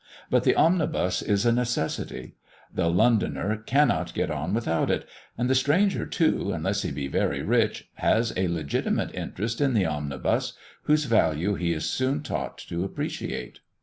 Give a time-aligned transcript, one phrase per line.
[0.31, 2.33] But the Omnibus is a necessity;
[2.73, 7.43] the Londoner cannot get on without it; and the stranger, too, unless he be very
[7.43, 10.53] rich, has a legitimate interest in the omnibus,
[10.85, 13.59] whose value he is soon taught to appreciate.